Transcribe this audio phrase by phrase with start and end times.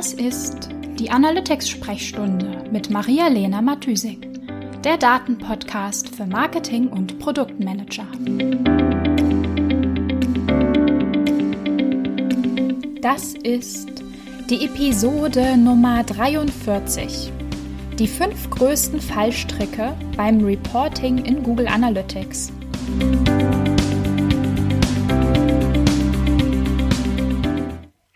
[0.00, 4.26] Das ist die Analytics-Sprechstunde mit Maria-Lena Matysik,
[4.82, 8.06] der Datenpodcast für Marketing und Produktmanager.
[13.02, 14.02] Das ist
[14.48, 17.30] die Episode Nummer 43.
[17.98, 22.50] Die fünf größten Fallstricke beim Reporting in Google Analytics.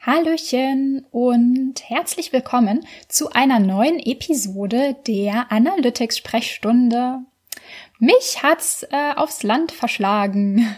[0.06, 7.20] Hallöchen und herzlich willkommen zu einer neuen Episode der Analytics Sprechstunde.
[8.00, 10.66] Mich hat's äh, aufs Land verschlagen.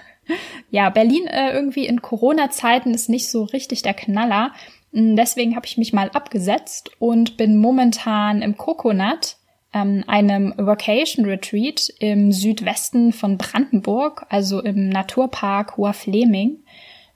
[0.71, 4.53] Ja, Berlin äh, irgendwie in Corona-Zeiten ist nicht so richtig der Knaller.
[4.93, 9.37] Hm, deswegen habe ich mich mal abgesetzt und bin momentan im Coconut,
[9.73, 16.65] ähm, einem Vacation Retreat im Südwesten von Brandenburg, also im Naturpark Hoher Fleming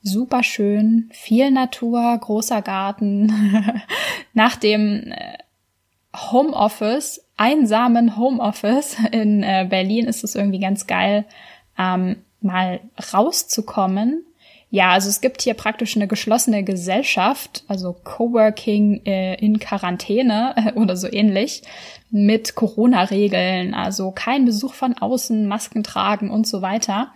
[0.03, 3.33] super schön, viel Natur, großer Garten.
[4.35, 5.39] Nach dem äh,
[6.17, 11.25] Homeoffice, einsamen Homeoffice in äh, Berlin ist es irgendwie ganz geil,
[11.79, 12.81] ähm, mal
[13.13, 14.25] rauszukommen.
[14.73, 20.97] Ja, also es gibt hier praktisch eine geschlossene Gesellschaft, also Coworking äh, in Quarantäne oder
[20.97, 21.63] so ähnlich,
[22.11, 27.13] mit Corona-Regeln, also kein Besuch von außen, Masken tragen und so weiter.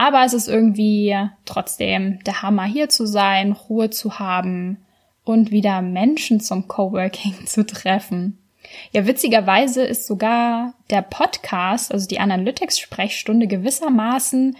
[0.00, 4.78] Aber es ist irgendwie trotzdem der Hammer, hier zu sein, Ruhe zu haben
[5.24, 8.38] und wieder Menschen zum Coworking zu treffen.
[8.92, 14.56] Ja, witzigerweise ist sogar der Podcast, also die Analytics-Sprechstunde gewissermaßen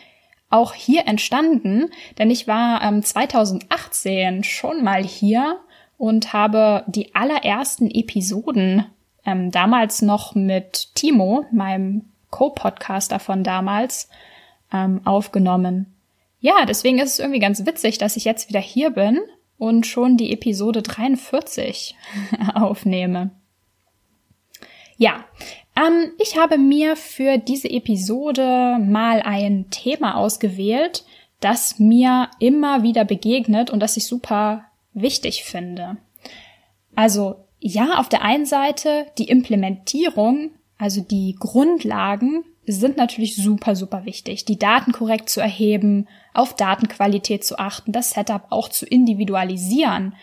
[0.51, 5.59] auch hier entstanden, denn ich war ähm, 2018 schon mal hier
[5.97, 8.85] und habe die allerersten Episoden
[9.25, 14.11] ähm, damals noch mit Timo, meinem Co-Podcaster von damals,
[14.73, 15.95] ähm, aufgenommen.
[16.41, 19.21] Ja, deswegen ist es irgendwie ganz witzig, dass ich jetzt wieder hier bin
[19.59, 21.95] und schon die Episode 43
[22.55, 23.31] aufnehme.
[24.97, 25.25] Ja,
[25.77, 31.05] ähm, ich habe mir für diese Episode mal ein Thema ausgewählt,
[31.41, 35.97] das mir immer wieder begegnet und das ich super wichtig finde.
[36.95, 44.05] Also ja, auf der einen Seite die Implementierung, also die Grundlagen sind natürlich super, super
[44.05, 44.45] wichtig.
[44.45, 50.15] Die Daten korrekt zu erheben, auf Datenqualität zu achten, das Setup auch zu individualisieren,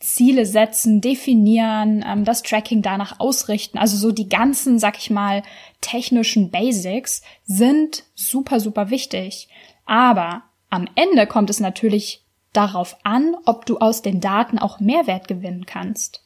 [0.00, 3.78] Ziele setzen, definieren, ähm, das Tracking danach ausrichten.
[3.78, 5.42] Also so die ganzen, sag ich mal,
[5.80, 9.48] technischen Basics sind super, super wichtig.
[9.84, 15.28] Aber am Ende kommt es natürlich darauf an, ob du aus den Daten auch Mehrwert
[15.28, 16.24] gewinnen kannst.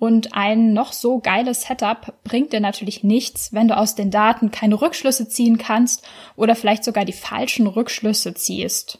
[0.00, 4.50] Und ein noch so geiles Setup bringt dir natürlich nichts, wenn du aus den Daten
[4.50, 8.98] keine Rückschlüsse ziehen kannst oder vielleicht sogar die falschen Rückschlüsse ziehst.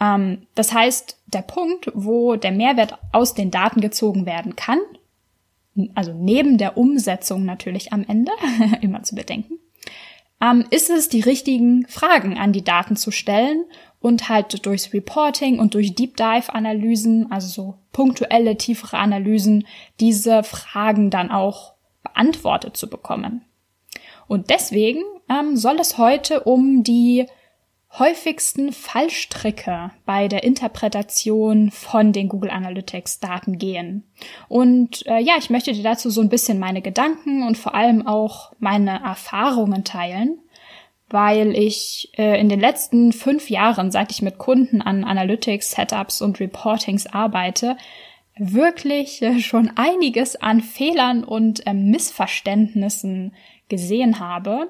[0.00, 4.80] Ähm, das heißt, der Punkt, wo der Mehrwert aus den Daten gezogen werden kann,
[5.94, 8.32] also neben der Umsetzung natürlich am Ende,
[8.80, 9.60] immer zu bedenken,
[10.40, 13.66] ähm, ist es, die richtigen Fragen an die Daten zu stellen
[14.00, 19.66] und halt durchs Reporting und durch Deep Dive Analysen, also so punktuelle, tiefere Analysen,
[20.00, 23.44] diese Fragen dann auch beantwortet zu bekommen.
[24.28, 27.26] Und deswegen ähm, soll es heute um die
[27.98, 34.04] häufigsten Fallstricke bei der Interpretation von den Google Analytics Daten gehen.
[34.48, 38.06] Und äh, ja, ich möchte dir dazu so ein bisschen meine Gedanken und vor allem
[38.06, 40.38] auch meine Erfahrungen teilen
[41.10, 46.20] weil ich äh, in den letzten fünf Jahren, seit ich mit Kunden an Analytics, Setups
[46.20, 47.76] und Reportings arbeite,
[48.36, 53.34] wirklich äh, schon einiges an Fehlern und äh, Missverständnissen
[53.68, 54.68] gesehen habe.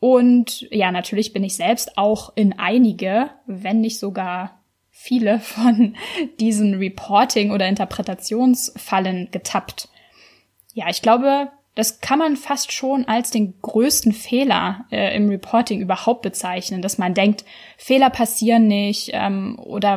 [0.00, 5.96] Und ja, natürlich bin ich selbst auch in einige, wenn nicht sogar viele von
[6.40, 9.88] diesen Reporting- oder Interpretationsfallen getappt.
[10.74, 15.80] Ja, ich glaube, das kann man fast schon als den größten Fehler äh, im Reporting
[15.80, 17.44] überhaupt bezeichnen, dass man denkt,
[17.76, 19.96] Fehler passieren nicht ähm, oder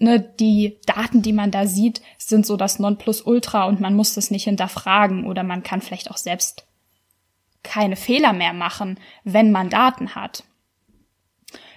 [0.00, 4.32] ne, die Daten, die man da sieht, sind so das Nonplusultra und man muss das
[4.32, 6.66] nicht hinterfragen oder man kann vielleicht auch selbst
[7.62, 10.42] keine Fehler mehr machen, wenn man Daten hat.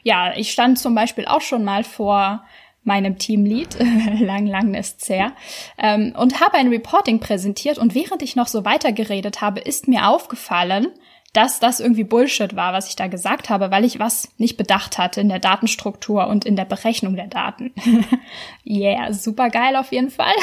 [0.02, 2.44] Ja, ich stand zum Beispiel auch schon mal vor
[2.86, 3.78] meinem Teamlead,
[4.20, 5.34] lang, lang ist's her,
[5.78, 10.08] ähm, und habe ein Reporting präsentiert und während ich noch so weitergeredet habe, ist mir
[10.08, 10.88] aufgefallen,
[11.34, 14.98] dass das irgendwie Bullshit war, was ich da gesagt habe, weil ich was nicht bedacht
[14.98, 17.74] hatte in der Datenstruktur und in der Berechnung der Daten.
[18.66, 20.34] yeah, super geil auf jeden Fall.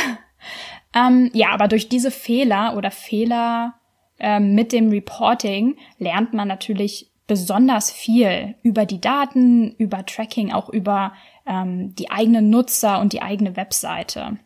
[0.94, 3.74] Ähm, ja, aber durch diese Fehler oder Fehler
[4.18, 10.68] ähm, mit dem Reporting lernt man natürlich besonders viel über die Daten, über Tracking, auch
[10.68, 11.12] über
[11.46, 14.38] ähm, die eigenen Nutzer und die eigene Webseite.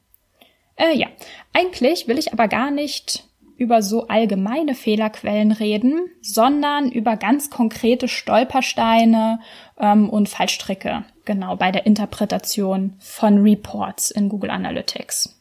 [0.77, 1.09] Äh, ja,
[1.53, 3.25] eigentlich will ich aber gar nicht
[3.57, 9.41] über so allgemeine Fehlerquellen reden, sondern über ganz konkrete Stolpersteine
[9.79, 15.41] ähm, und Fallstricke, genau bei der Interpretation von Reports in Google Analytics.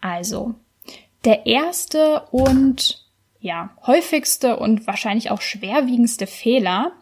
[0.00, 0.54] Also,
[1.24, 3.04] der erste und
[3.40, 6.92] ja, häufigste und wahrscheinlich auch schwerwiegendste Fehler,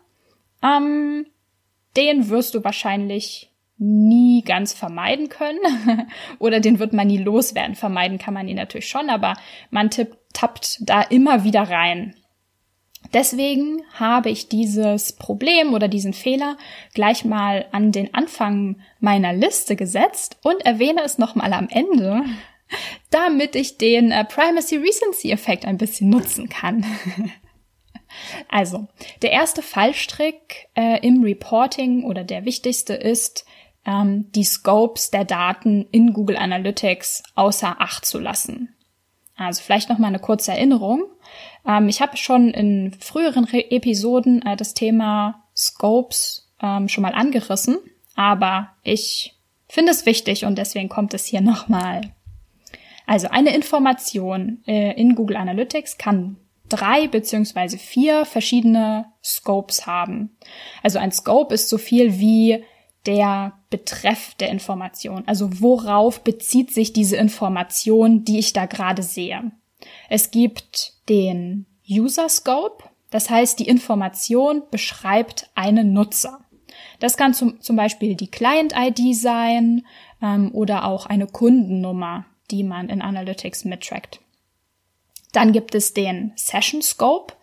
[0.63, 1.27] ähm,
[1.99, 5.61] den wirst du wahrscheinlich nie ganz vermeiden können
[6.39, 7.75] oder den wird man nie loswerden.
[7.75, 9.35] Vermeiden kann man ihn natürlich schon, aber
[9.71, 12.15] man tipp, tappt da immer wieder rein.
[13.13, 16.59] Deswegen habe ich dieses Problem oder diesen Fehler
[16.95, 22.25] gleich mal an den Anfang meiner Liste gesetzt und erwähne es nochmal am Ende,
[23.11, 26.85] damit ich den äh, Primacy Recency Effekt ein bisschen nutzen kann.
[28.49, 28.89] also,
[29.23, 33.45] der erste Fallstrick äh, im Reporting oder der wichtigste ist,
[33.85, 38.75] ähm, die Scopes der Daten in Google Analytics außer Acht zu lassen.
[39.37, 41.05] Also vielleicht noch mal eine kurze Erinnerung.
[41.67, 47.15] Ähm, ich habe schon in früheren Re Episoden äh, das Thema Scopes ähm, schon mal
[47.15, 47.79] angerissen,
[48.15, 49.37] aber ich
[49.69, 52.01] finde es wichtig und deswegen kommt es hier nochmal.
[53.07, 56.37] Also eine Information äh, in Google Analytics kann
[56.69, 60.37] drei beziehungsweise vier verschiedene Scopes haben.
[60.83, 62.65] Also ein Scope ist so viel wie
[63.07, 65.25] der Betreff der Information.
[65.27, 69.53] Also worauf bezieht sich diese Information, die ich da gerade sehe?
[70.09, 76.41] Es gibt den User Scope, das heißt, die Information beschreibt einen Nutzer.
[77.01, 79.87] Das kann zum, zum Beispiel die Client-ID sein
[80.23, 84.21] ähm, oder auch eine Kundennummer, die man in Analytics mittrackt.
[85.33, 87.35] Dann gibt es den Session Scope,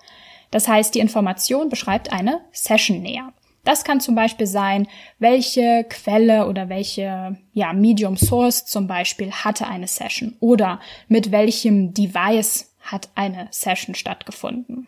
[0.52, 3.34] das heißt, die Information beschreibt eine Session näher.
[3.66, 4.88] Das kann zum Beispiel sein,
[5.18, 11.94] welche Quelle oder welche ja, Medium Source zum Beispiel hatte eine Session oder mit welchem
[11.94, 14.88] Device hat eine Session stattgefunden.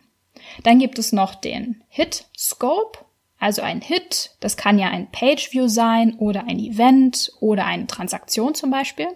[0.63, 2.99] Dann gibt es noch den Hit Scope,
[3.39, 7.87] also ein Hit, das kann ja ein Page View sein oder ein Event oder eine
[7.87, 9.07] Transaktion zum Beispiel.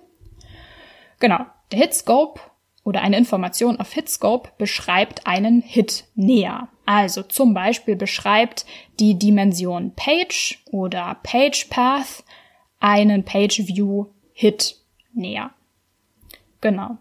[1.19, 2.41] Genau, der Hit Scope
[2.83, 6.67] oder eine Information auf Hitscope beschreibt einen Hit näher.
[6.85, 8.65] Also zum Beispiel beschreibt
[8.99, 12.23] die Dimension Page oder Page Path
[12.79, 14.77] einen Page View Hit
[15.13, 15.51] näher.
[16.59, 16.97] Genau.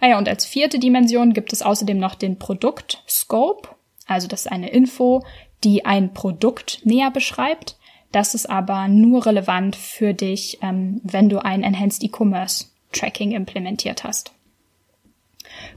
[0.00, 3.68] Ah ja, und als vierte Dimension gibt es außerdem noch den Produkt Scope.
[4.06, 5.24] Also das ist eine Info,
[5.64, 7.78] die ein Produkt näher beschreibt.
[8.10, 14.02] Das ist aber nur relevant für dich, ähm, wenn du ein Enhanced E-Commerce Tracking implementiert
[14.04, 14.32] hast.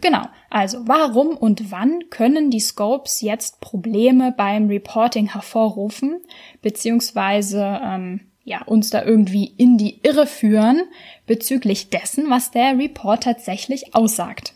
[0.02, 6.22] Genau, also warum und wann können die Scopes jetzt Probleme beim Reporting hervorrufen,
[6.62, 10.84] beziehungsweise ähm, ja, uns da irgendwie in die Irre führen
[11.28, 14.54] bezüglich dessen, was der Report tatsächlich aussagt.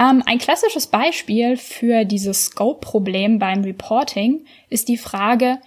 [0.00, 5.60] Ähm, ein klassisches Beispiel für dieses Scope-Problem beim Reporting ist die Frage,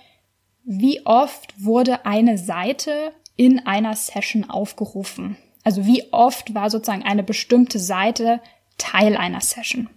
[0.64, 5.38] wie oft wurde eine Seite in einer Session aufgerufen?
[5.64, 8.42] Also wie oft war sozusagen eine bestimmte Seite
[8.78, 9.90] Teil einer Session?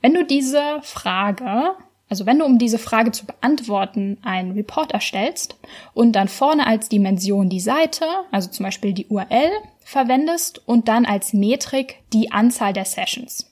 [0.00, 1.74] Wenn du diese Frage,
[2.08, 5.56] also wenn du um diese Frage zu beantworten einen Report erstellst
[5.94, 9.50] und dann vorne als Dimension die Seite, also zum Beispiel die URL,
[9.84, 13.50] verwendest und dann als Metrik die Anzahl der Sessions,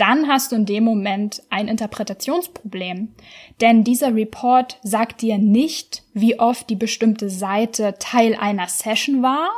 [0.00, 3.14] dann hast du in dem Moment ein Interpretationsproblem.
[3.60, 9.50] Denn dieser Report sagt dir nicht, wie oft die bestimmte Seite Teil einer Session war,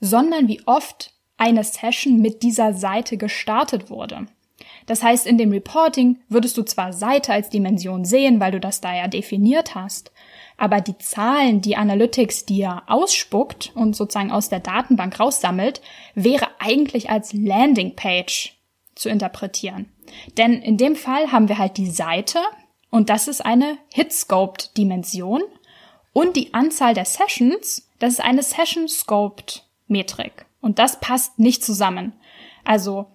[0.00, 4.26] sondern wie oft eine Session mit dieser Seite gestartet wurde.
[4.86, 8.80] Das heißt, in dem Reporting würdest du zwar Seite als Dimension sehen, weil du das
[8.80, 10.12] da ja definiert hast,
[10.56, 15.82] aber die Zahlen, die Analytics dir ausspuckt und sozusagen aus der Datenbank raussammelt,
[16.14, 18.56] wäre eigentlich als Landingpage
[18.94, 19.90] zu interpretieren.
[20.38, 22.38] Denn in dem Fall haben wir halt die Seite
[22.90, 25.42] und das ist eine Hit-Scoped-Dimension
[26.12, 30.46] und die Anzahl der Sessions, das ist eine Session-Scoped Metrik.
[30.60, 32.12] Und das passt nicht zusammen.
[32.64, 33.06] Also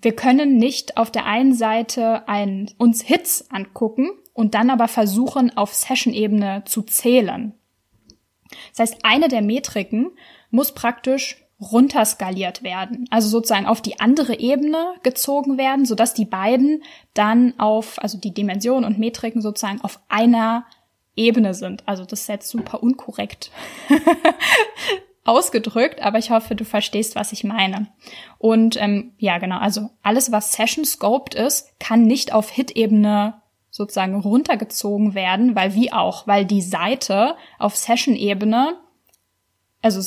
[0.00, 5.56] wir können nicht auf der einen Seite ein, uns Hits angucken und dann aber versuchen,
[5.56, 7.54] auf Session-Ebene zu zählen.
[8.70, 10.10] Das heißt, eine der Metriken
[10.50, 16.84] muss praktisch runterskaliert werden, also sozusagen auf die andere Ebene gezogen werden, sodass die beiden
[17.14, 20.66] dann auf, also die Dimensionen und Metriken sozusagen auf einer
[21.16, 21.82] Ebene sind.
[21.88, 23.50] Also das ist jetzt super unkorrekt
[25.28, 27.88] ausgedrückt, aber ich hoffe, du verstehst, was ich meine.
[28.38, 33.34] Und ähm, ja, genau, also alles, was Session Scoped ist, kann nicht auf Hit-Ebene
[33.70, 38.76] sozusagen runtergezogen werden, weil wie auch, weil die Seite auf Session-Ebene,
[39.82, 40.00] also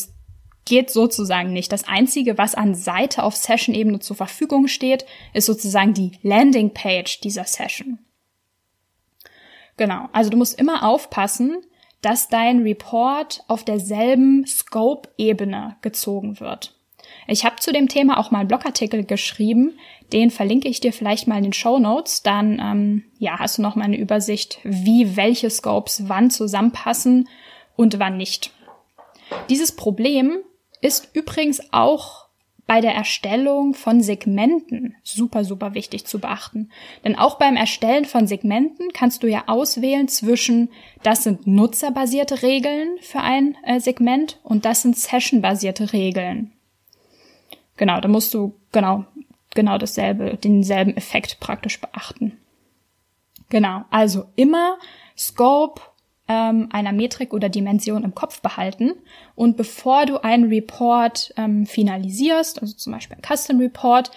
[0.65, 1.71] geht sozusagen nicht.
[1.71, 7.45] Das Einzige, was an Seite auf Session-Ebene zur Verfügung steht, ist sozusagen die Landing-Page dieser
[7.45, 7.99] Session.
[9.77, 11.63] Genau, also du musst immer aufpassen,
[12.01, 16.73] dass dein Report auf derselben Scope-Ebene gezogen wird.
[17.27, 19.77] Ich habe zu dem Thema auch mal einen Blogartikel geschrieben,
[20.11, 22.23] den verlinke ich dir vielleicht mal in den Show Notes.
[22.23, 27.29] Dann ähm, ja, hast du noch mal eine Übersicht, wie welche Scopes wann zusammenpassen
[27.75, 28.51] und wann nicht.
[29.49, 30.39] Dieses Problem
[30.81, 32.20] ist übrigens auch
[32.71, 36.69] bei der Erstellung von Segmenten super, super wichtig zu beachten.
[37.03, 40.69] Denn auch beim Erstellen von Segmenten kannst du ja auswählen zwischen,
[41.03, 46.53] das sind nutzerbasierte Regeln für ein äh, Segment und das sind sessionbasierte Regeln.
[47.75, 49.03] Genau, da musst du genau,
[49.53, 52.37] genau dasselbe, denselben Effekt praktisch beachten.
[53.49, 54.77] Genau, also immer
[55.17, 55.81] Scope
[56.27, 58.93] ähm, einer Metrik oder Dimension im Kopf behalten
[59.35, 64.11] und bevor du einen Report ähm, finalisierst, also zum Beispiel ein Custom Report,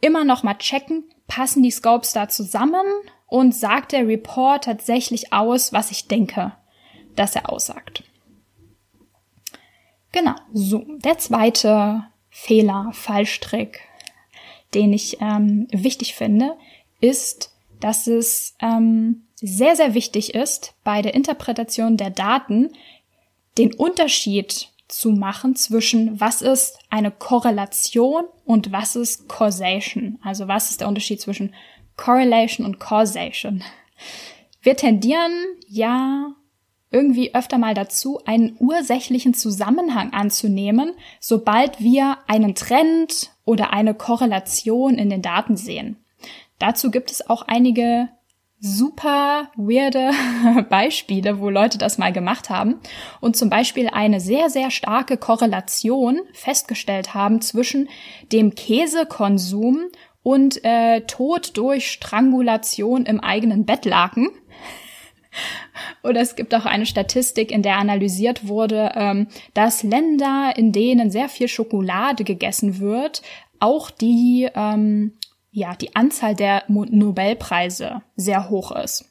[0.00, 2.86] immer noch mal checken, passen die Scopes da zusammen
[3.26, 6.52] und sagt der Report tatsächlich aus, was ich denke,
[7.16, 8.04] dass er aussagt.
[10.12, 10.84] Genau, so.
[10.98, 13.80] Der zweite Fehler, Fallstrick,
[14.74, 16.56] den ich ähm, wichtig finde,
[17.00, 22.72] ist, dass es ähm, sehr, sehr wichtig ist, bei der Interpretation der Daten
[23.58, 30.18] den Unterschied zu machen zwischen was ist eine Korrelation und was ist Causation.
[30.22, 31.54] Also was ist der Unterschied zwischen
[31.96, 33.62] Correlation und Causation.
[34.62, 35.32] Wir tendieren
[35.68, 36.32] ja
[36.90, 44.96] irgendwie öfter mal dazu, einen ursächlichen Zusammenhang anzunehmen, sobald wir einen Trend oder eine Korrelation
[44.96, 45.96] in den Daten sehen.
[46.58, 48.08] Dazu gibt es auch einige
[48.64, 50.10] super weirde
[50.70, 52.76] Beispiele, wo Leute das mal gemacht haben
[53.20, 57.90] und zum Beispiel eine sehr, sehr starke Korrelation festgestellt haben zwischen
[58.32, 59.88] dem Käsekonsum
[60.22, 64.30] und äh, Tod durch Strangulation im eigenen Bettlaken.
[66.02, 71.10] Oder es gibt auch eine Statistik, in der analysiert wurde, ähm, dass Länder, in denen
[71.10, 73.20] sehr viel Schokolade gegessen wird,
[73.60, 75.12] auch die ähm,
[75.54, 79.04] ja, die Anzahl der Nobelpreise sehr hoch ist.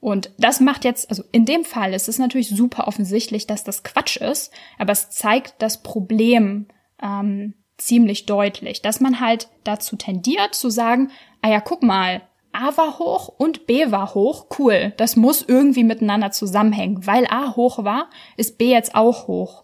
[0.00, 3.84] Und das macht jetzt, also in dem Fall ist es natürlich super offensichtlich, dass das
[3.84, 6.66] Quatsch ist, aber es zeigt das Problem
[7.00, 12.76] ähm, ziemlich deutlich, dass man halt dazu tendiert zu sagen, ah ja, guck mal, A
[12.76, 17.84] war hoch und B war hoch, cool, das muss irgendwie miteinander zusammenhängen, weil A hoch
[17.84, 19.62] war, ist B jetzt auch hoch.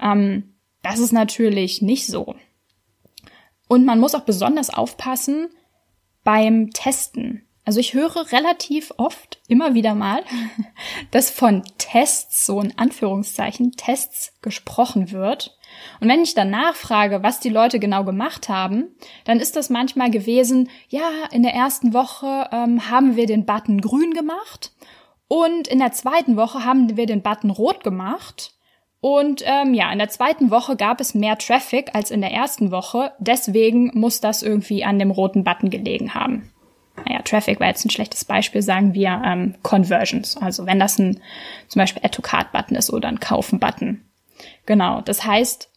[0.00, 2.34] Ähm, das ist natürlich nicht so.
[3.72, 5.48] Und man muss auch besonders aufpassen
[6.24, 7.48] beim Testen.
[7.64, 10.22] Also ich höre relativ oft, immer wieder mal,
[11.10, 15.56] dass von Tests, so in Anführungszeichen, Tests gesprochen wird.
[16.02, 20.10] Und wenn ich dann nachfrage, was die Leute genau gemacht haben, dann ist das manchmal
[20.10, 24.72] gewesen, ja, in der ersten Woche ähm, haben wir den Button grün gemacht
[25.28, 28.52] und in der zweiten Woche haben wir den Button rot gemacht
[29.02, 32.70] und ähm, ja, in der zweiten Woche gab es mehr Traffic als in der ersten
[32.70, 33.10] Woche.
[33.18, 36.52] Deswegen muss das irgendwie an dem roten Button gelegen haben.
[37.04, 40.36] Naja, Traffic war jetzt ein schlechtes Beispiel, sagen wir ähm, Conversions.
[40.36, 41.20] Also wenn das ein
[41.66, 44.04] zum Beispiel Add-to-Card-Button ist oder ein Kaufen-Button.
[44.66, 45.68] Genau, das heißt,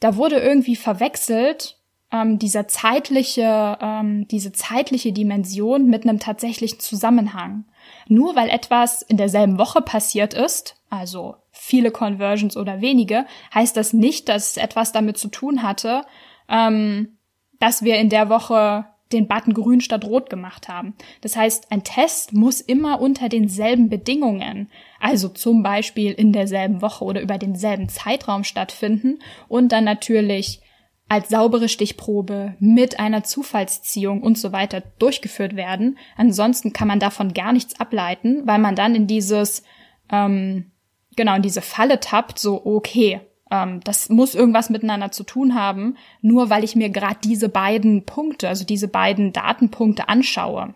[0.00, 1.78] da wurde irgendwie verwechselt
[2.12, 7.64] ähm, dieser zeitliche, ähm, diese zeitliche Dimension mit einem tatsächlichen Zusammenhang.
[8.08, 11.36] Nur weil etwas in derselben Woche passiert ist, also
[11.68, 16.02] viele Conversions oder wenige, heißt das nicht, dass es etwas damit zu tun hatte,
[16.48, 17.18] ähm,
[17.60, 20.94] dass wir in der Woche den Button grün statt rot gemacht haben.
[21.20, 24.70] Das heißt, ein Test muss immer unter denselben Bedingungen,
[25.00, 30.60] also zum Beispiel in derselben Woche oder über denselben Zeitraum stattfinden und dann natürlich
[31.08, 35.98] als saubere Stichprobe mit einer Zufallsziehung und so weiter durchgeführt werden.
[36.16, 39.62] Ansonsten kann man davon gar nichts ableiten, weil man dann in dieses
[40.10, 40.70] ähm,
[41.18, 43.20] genau in diese Falle tappt, so okay,
[43.50, 48.06] ähm, das muss irgendwas miteinander zu tun haben, nur weil ich mir gerade diese beiden
[48.06, 50.74] Punkte, also diese beiden Datenpunkte anschaue.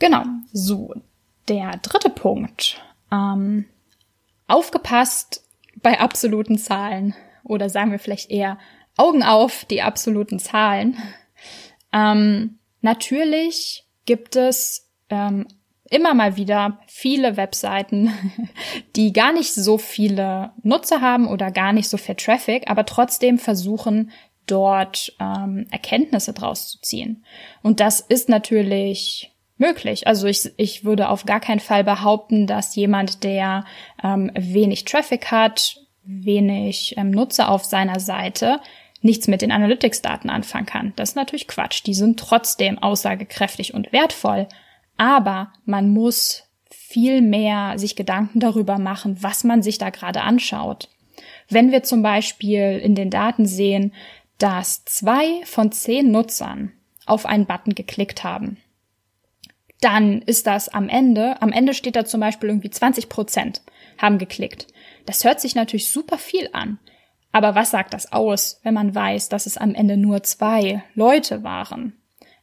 [0.00, 0.94] Genau, so.
[1.48, 2.82] Der dritte Punkt.
[3.12, 3.66] Ähm,
[4.46, 5.44] aufgepasst
[5.82, 7.14] bei absoluten Zahlen.
[7.44, 8.58] Oder sagen wir vielleicht eher
[8.96, 10.96] Augen auf die absoluten Zahlen.
[11.92, 15.46] Ähm, natürlich gibt es ähm,
[15.90, 18.12] immer mal wieder viele Webseiten,
[18.96, 23.38] die gar nicht so viele Nutzer haben oder gar nicht so viel Traffic, aber trotzdem
[23.38, 24.10] versuchen,
[24.46, 27.24] dort ähm, Erkenntnisse draus zu ziehen.
[27.62, 30.06] Und das ist natürlich möglich.
[30.06, 33.64] Also ich, ich würde auf gar keinen Fall behaupten, dass jemand, der
[34.02, 38.60] ähm, wenig Traffic hat, wenig ähm, Nutzer auf seiner Seite
[39.02, 40.92] nichts mit den Analytics-Daten anfangen kann.
[40.96, 41.82] Das ist natürlich Quatsch.
[41.86, 44.46] Die sind trotzdem aussagekräftig und wertvoll.
[45.00, 50.90] Aber man muss viel mehr sich Gedanken darüber machen, was man sich da gerade anschaut.
[51.48, 53.94] Wenn wir zum Beispiel in den Daten sehen,
[54.36, 56.72] dass zwei von zehn Nutzern
[57.06, 58.58] auf einen Button geklickt haben,
[59.80, 63.62] dann ist das am Ende, am Ende steht da zum Beispiel irgendwie 20 Prozent
[63.96, 64.66] haben geklickt.
[65.06, 66.78] Das hört sich natürlich super viel an.
[67.32, 71.42] Aber was sagt das aus, wenn man weiß, dass es am Ende nur zwei Leute
[71.42, 71.99] waren?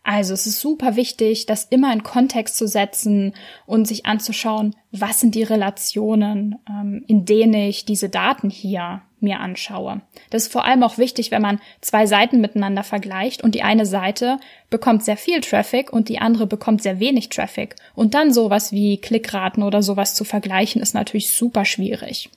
[0.10, 3.34] Also es ist super wichtig, das immer in Kontext zu setzen
[3.66, 9.42] und sich anzuschauen, was sind die Relationen, ähm, in denen ich diese Daten hier mir
[9.42, 10.00] anschaue.
[10.30, 13.86] Das ist vor allem auch wichtig, wenn man zwei Seiten miteinander vergleicht und die eine
[13.86, 17.76] Seite bekommt sehr viel Traffic und die andere bekommt sehr wenig Traffic.
[17.94, 22.30] Und dann sowas wie Klickraten oder sowas zu vergleichen, ist natürlich super schwierig.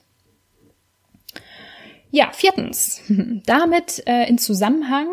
[2.09, 3.01] Ja, viertens.
[3.45, 5.07] Damit äh, in Zusammenhang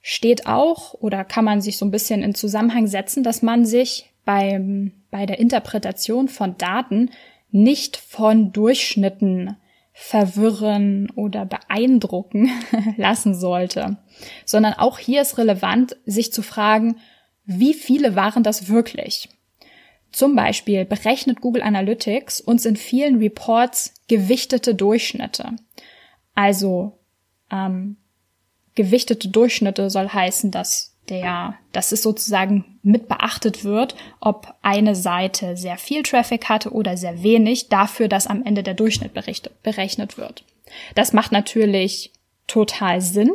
[0.00, 4.12] steht auch oder kann man sich so ein bisschen in Zusammenhang setzen, dass man sich
[4.24, 7.10] beim, bei der Interpretation von Daten
[7.50, 9.56] nicht von Durchschnitten
[9.92, 12.48] verwirren oder beeindrucken
[12.96, 13.98] lassen sollte,
[14.44, 16.96] sondern auch hier ist relevant, sich zu fragen,
[17.44, 19.28] wie viele waren das wirklich?
[20.12, 25.50] Zum Beispiel berechnet Google Analytics uns in vielen Reports gewichtete Durchschnitte.
[26.34, 26.98] Also
[27.50, 27.96] ähm,
[28.74, 35.56] gewichtete Durchschnitte soll heißen, dass der, dass es sozusagen mit beachtet wird, ob eine Seite
[35.56, 40.44] sehr viel Traffic hatte oder sehr wenig, dafür, dass am Ende der Durchschnitt berechnet wird.
[40.94, 42.12] Das macht natürlich
[42.46, 43.32] total Sinn,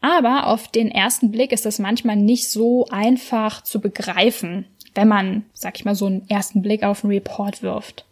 [0.00, 5.44] aber auf den ersten Blick ist das manchmal nicht so einfach zu begreifen, wenn man,
[5.52, 8.04] sag ich mal, so einen ersten Blick auf einen Report wirft.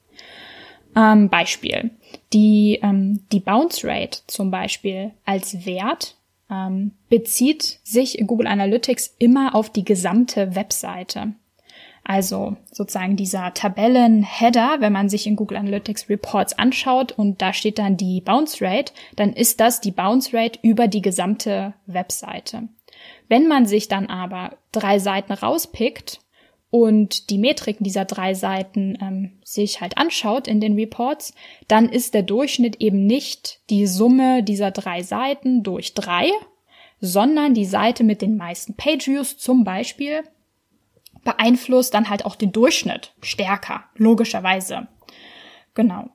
[0.96, 1.90] Ähm, Beispiel.
[2.32, 6.15] Die, ähm, die Bounce Rate zum Beispiel als Wert
[6.50, 11.35] ähm, bezieht sich Google Analytics immer auf die gesamte Webseite.
[12.09, 17.80] Also sozusagen dieser Tabellenheader, wenn man sich in Google Analytics Reports anschaut und da steht
[17.80, 22.68] dann die Bounce Rate, dann ist das die Bounce Rate über die gesamte Webseite.
[23.28, 26.20] Wenn man sich dann aber drei Seiten rauspickt
[26.82, 31.34] und die Metriken dieser drei Seiten ähm, sich halt anschaut in den Reports,
[31.68, 36.30] dann ist der Durchschnitt eben nicht die Summe dieser drei Seiten durch drei,
[37.00, 40.22] sondern die Seite mit den meisten Page-Views zum Beispiel
[41.24, 44.86] beeinflusst dann halt auch den Durchschnitt stärker, logischerweise.
[45.74, 46.10] Genau.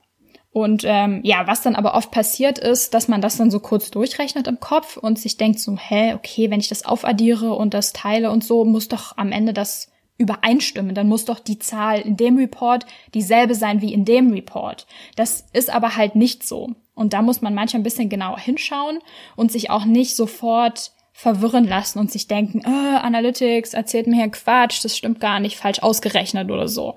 [0.54, 3.90] Und ähm, ja, was dann aber oft passiert ist, dass man das dann so kurz
[3.90, 7.94] durchrechnet im Kopf und sich denkt so, hä, okay, wenn ich das aufaddiere und das
[7.94, 9.92] teile und so, muss doch am Ende das
[10.22, 14.86] übereinstimmen, dann muss doch die Zahl in dem Report dieselbe sein wie in dem Report.
[15.16, 16.76] Das ist aber halt nicht so.
[16.94, 19.00] Und da muss man manchmal ein bisschen genauer hinschauen
[19.36, 24.30] und sich auch nicht sofort verwirren lassen und sich denken, oh, Analytics erzählt mir hier
[24.30, 26.96] Quatsch, das stimmt gar nicht, falsch ausgerechnet oder so.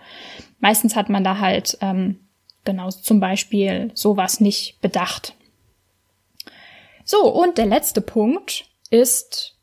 [0.60, 2.20] Meistens hat man da halt ähm,
[2.64, 5.34] genau zum Beispiel sowas nicht bedacht.
[7.04, 9.56] So, und der letzte Punkt ist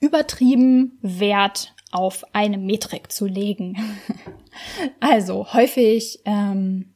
[0.00, 3.76] übertrieben Wert auf eine Metrik zu legen.
[5.00, 6.94] also häufig ähm,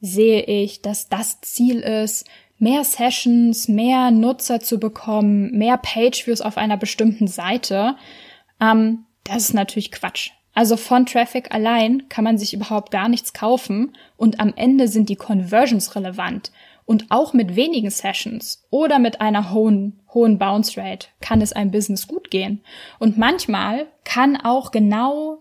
[0.00, 2.28] sehe ich, dass das Ziel ist,
[2.58, 7.96] mehr Sessions, mehr Nutzer zu bekommen, mehr Pageviews auf einer bestimmten Seite.
[8.60, 10.30] Ähm, das ist natürlich Quatsch.
[10.52, 15.08] Also von Traffic allein kann man sich überhaupt gar nichts kaufen und am Ende sind
[15.08, 16.52] die Conversions relevant.
[16.90, 21.70] Und auch mit wenigen Sessions oder mit einer hohen, hohen Bounce Rate kann es einem
[21.70, 22.64] Business gut gehen.
[22.98, 25.40] Und manchmal kann auch genau,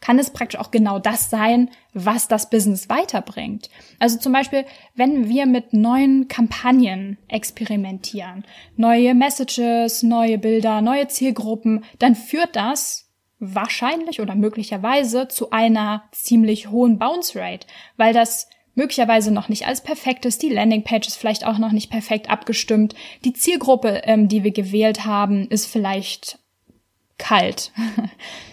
[0.00, 3.68] kann es praktisch auch genau das sein, was das Business weiterbringt.
[3.98, 11.84] Also zum Beispiel, wenn wir mit neuen Kampagnen experimentieren, neue Messages, neue Bilder, neue Zielgruppen,
[11.98, 17.66] dann führt das wahrscheinlich oder möglicherweise zu einer ziemlich hohen Bounce Rate,
[17.98, 21.90] weil das möglicherweise noch nicht alles perfekt ist, die Landingpage ist vielleicht auch noch nicht
[21.90, 26.38] perfekt abgestimmt, die Zielgruppe, ähm, die wir gewählt haben, ist vielleicht
[27.18, 27.72] kalt.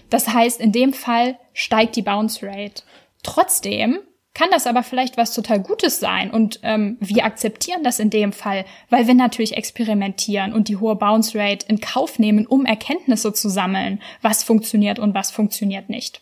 [0.09, 2.83] Das heißt, in dem Fall steigt die Bounce Rate.
[3.23, 3.97] Trotzdem
[4.35, 8.31] kann das aber vielleicht was total Gutes sein und ähm, wir akzeptieren das in dem
[8.31, 13.33] Fall, weil wir natürlich experimentieren und die hohe Bounce Rate in Kauf nehmen, um Erkenntnisse
[13.33, 16.21] zu sammeln, was funktioniert und was funktioniert nicht.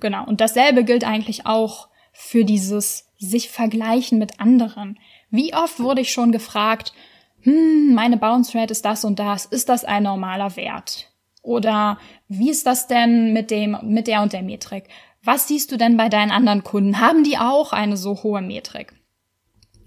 [0.00, 4.98] Genau, und dasselbe gilt eigentlich auch für dieses sich vergleichen mit anderen.
[5.30, 6.92] Wie oft wurde ich schon gefragt,
[7.40, 11.10] hm, meine Bounce Rate ist das und das, ist das ein normaler Wert?
[11.42, 11.98] Oder
[12.28, 14.84] wie ist das denn mit dem, mit der und der Metrik?
[15.24, 17.00] Was siehst du denn bei deinen anderen Kunden?
[17.00, 18.94] Haben die auch eine so hohe Metrik?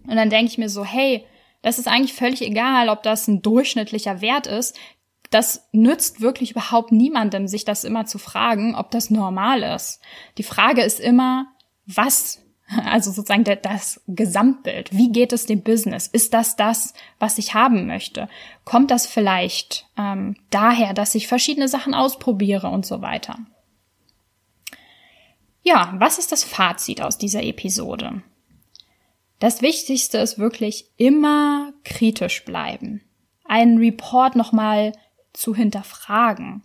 [0.08, 1.26] Und dann denke ich mir so, hey,
[1.62, 4.78] das ist eigentlich völlig egal, ob das ein durchschnittlicher Wert ist.
[5.32, 10.00] Das nützt wirklich überhaupt niemandem, sich das immer zu fragen, ob das normal ist.
[10.38, 11.48] Die Frage ist immer,
[11.86, 12.46] was
[12.86, 14.92] also sozusagen das Gesamtbild.
[14.92, 16.08] Wie geht es dem Business?
[16.08, 18.28] Ist das das, was ich haben möchte?
[18.64, 23.38] Kommt das vielleicht ähm, daher, dass ich verschiedene Sachen ausprobiere und so weiter?
[25.62, 28.24] Ja, was ist das Fazit aus dieser Episode?
[29.40, 33.02] Das Wichtigste ist wirklich immer kritisch bleiben.
[33.44, 34.94] Einen Report nochmal
[35.34, 36.64] zu hinterfragen.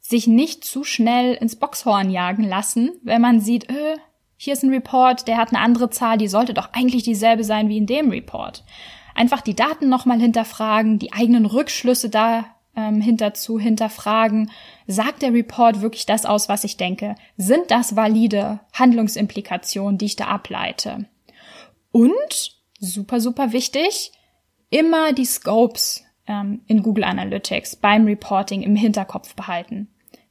[0.00, 3.98] Sich nicht zu schnell ins Boxhorn jagen lassen, wenn man sieht, äh,
[4.38, 7.68] hier ist ein Report, der hat eine andere Zahl, die sollte doch eigentlich dieselbe sein
[7.68, 8.64] wie in dem Report.
[9.14, 12.44] Einfach die Daten nochmal hinterfragen, die eigenen Rückschlüsse da
[12.76, 14.52] ähm, hinterzu hinterfragen.
[14.86, 17.16] Sagt der Report wirklich das aus, was ich denke?
[17.36, 21.06] Sind das valide Handlungsimplikationen, die ich da ableite?
[21.90, 24.12] Und, super, super wichtig,
[24.70, 29.88] immer die Scopes ähm, in Google Analytics beim Reporting im Hinterkopf behalten.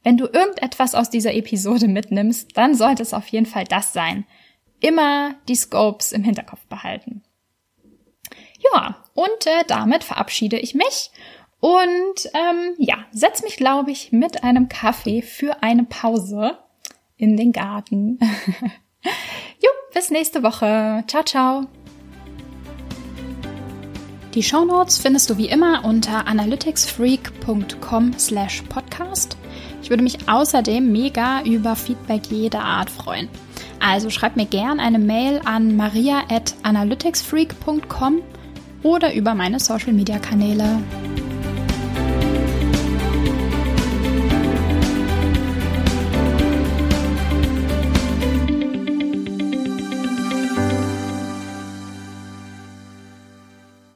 [0.08, 4.24] Wenn du irgendetwas aus dieser Episode mitnimmst, dann sollte es auf jeden Fall das sein.
[4.80, 7.22] Immer die Scopes im Hinterkopf behalten.
[8.72, 11.10] Ja, und äh, damit verabschiede ich mich
[11.60, 16.56] und ähm, ja, setz mich, glaube ich, mit einem Kaffee für eine Pause
[17.18, 18.18] in den Garten.
[19.04, 21.04] jo, bis nächste Woche.
[21.06, 21.66] Ciao, ciao.
[24.32, 29.36] Die Shownotes findest du wie immer unter analyticsfreak.com slash podcast.
[29.88, 33.26] Ich würde mich außerdem mega über Feedback jeder Art freuen.
[33.80, 38.20] Also schreib mir gern eine Mail an maria at analyticsfreak.com
[38.82, 40.82] oder über meine Social Media Kanäle.